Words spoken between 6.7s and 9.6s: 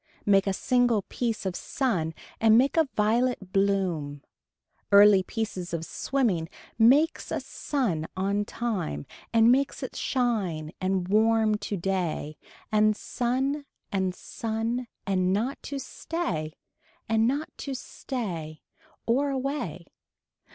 makes a sun on time and